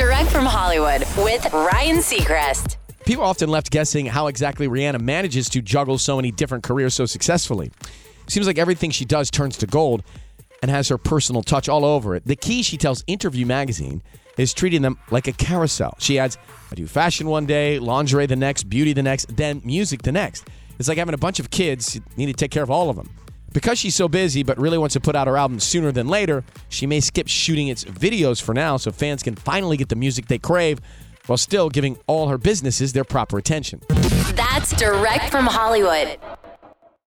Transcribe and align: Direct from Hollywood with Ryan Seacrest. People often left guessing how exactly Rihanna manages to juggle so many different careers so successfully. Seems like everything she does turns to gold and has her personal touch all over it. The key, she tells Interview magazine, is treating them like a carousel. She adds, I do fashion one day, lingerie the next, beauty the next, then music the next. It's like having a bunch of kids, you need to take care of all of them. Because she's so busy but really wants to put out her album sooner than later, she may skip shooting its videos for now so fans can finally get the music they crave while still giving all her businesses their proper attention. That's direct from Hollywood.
Direct 0.00 0.30
from 0.30 0.46
Hollywood 0.46 1.02
with 1.18 1.52
Ryan 1.52 1.98
Seacrest. 1.98 2.78
People 3.04 3.22
often 3.22 3.50
left 3.50 3.70
guessing 3.70 4.06
how 4.06 4.28
exactly 4.28 4.66
Rihanna 4.66 4.98
manages 4.98 5.50
to 5.50 5.60
juggle 5.60 5.98
so 5.98 6.16
many 6.16 6.30
different 6.30 6.64
careers 6.64 6.94
so 6.94 7.04
successfully. 7.04 7.70
Seems 8.26 8.46
like 8.46 8.56
everything 8.56 8.92
she 8.92 9.04
does 9.04 9.30
turns 9.30 9.58
to 9.58 9.66
gold 9.66 10.02
and 10.62 10.70
has 10.70 10.88
her 10.88 10.96
personal 10.96 11.42
touch 11.42 11.68
all 11.68 11.84
over 11.84 12.16
it. 12.16 12.24
The 12.24 12.34
key, 12.34 12.62
she 12.62 12.78
tells 12.78 13.04
Interview 13.08 13.44
magazine, 13.44 14.02
is 14.38 14.54
treating 14.54 14.80
them 14.80 14.96
like 15.10 15.28
a 15.28 15.32
carousel. 15.32 15.94
She 15.98 16.18
adds, 16.18 16.38
I 16.72 16.76
do 16.76 16.86
fashion 16.86 17.26
one 17.26 17.44
day, 17.44 17.78
lingerie 17.78 18.24
the 18.24 18.36
next, 18.36 18.70
beauty 18.70 18.94
the 18.94 19.02
next, 19.02 19.36
then 19.36 19.60
music 19.66 20.00
the 20.00 20.12
next. 20.12 20.48
It's 20.78 20.88
like 20.88 20.96
having 20.96 21.12
a 21.12 21.18
bunch 21.18 21.40
of 21.40 21.50
kids, 21.50 21.96
you 21.96 22.02
need 22.16 22.28
to 22.28 22.32
take 22.32 22.50
care 22.50 22.62
of 22.62 22.70
all 22.70 22.88
of 22.88 22.96
them. 22.96 23.10
Because 23.52 23.78
she's 23.78 23.94
so 23.94 24.08
busy 24.08 24.42
but 24.42 24.58
really 24.58 24.78
wants 24.78 24.92
to 24.92 25.00
put 25.00 25.16
out 25.16 25.26
her 25.26 25.36
album 25.36 25.58
sooner 25.60 25.90
than 25.92 26.06
later, 26.08 26.44
she 26.68 26.86
may 26.86 27.00
skip 27.00 27.28
shooting 27.28 27.68
its 27.68 27.84
videos 27.84 28.40
for 28.40 28.54
now 28.54 28.76
so 28.76 28.92
fans 28.92 29.22
can 29.22 29.34
finally 29.34 29.76
get 29.76 29.88
the 29.88 29.96
music 29.96 30.26
they 30.28 30.38
crave 30.38 30.80
while 31.26 31.38
still 31.38 31.68
giving 31.68 31.98
all 32.06 32.28
her 32.28 32.38
businesses 32.38 32.92
their 32.92 33.04
proper 33.04 33.38
attention. 33.38 33.80
That's 34.34 34.72
direct 34.76 35.30
from 35.30 35.46
Hollywood. 35.46 36.18